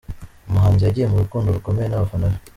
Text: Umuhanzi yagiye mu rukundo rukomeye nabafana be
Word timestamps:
Umuhanzi 0.47 0.81
yagiye 0.85 1.07
mu 1.11 1.21
rukundo 1.23 1.47
rukomeye 1.55 1.87
nabafana 1.87 2.25
be 2.31 2.37